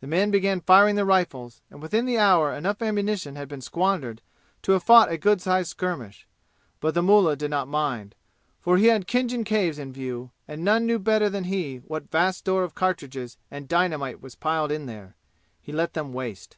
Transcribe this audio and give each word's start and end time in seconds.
The 0.00 0.06
men 0.06 0.30
began 0.30 0.62
firing 0.62 0.96
their 0.96 1.04
rifles, 1.04 1.60
and 1.68 1.82
within 1.82 2.06
the 2.06 2.16
hour 2.16 2.54
enough 2.54 2.80
ammunition 2.80 3.36
had 3.36 3.48
been 3.48 3.60
squandered 3.60 4.22
to 4.62 4.72
have 4.72 4.82
fought 4.82 5.12
a 5.12 5.18
good 5.18 5.42
sized 5.42 5.68
skirmish; 5.68 6.26
but 6.80 6.94
the 6.94 7.02
mullah 7.02 7.36
did 7.36 7.50
not 7.50 7.68
mind, 7.68 8.14
for 8.62 8.78
he 8.78 8.86
had 8.86 9.06
Khinjan 9.06 9.44
Caves 9.44 9.78
in 9.78 9.92
view, 9.92 10.30
and 10.48 10.64
none 10.64 10.86
knew 10.86 10.98
better 10.98 11.28
than 11.28 11.44
he 11.44 11.80
what 11.84 12.10
vast 12.10 12.38
store 12.38 12.64
of 12.64 12.74
cartridges 12.74 13.36
and 13.50 13.68
dynamite 13.68 14.22
was 14.22 14.34
piled 14.34 14.72
in 14.72 14.86
there. 14.86 15.16
He 15.60 15.70
let 15.70 15.92
them 15.92 16.14
waste. 16.14 16.56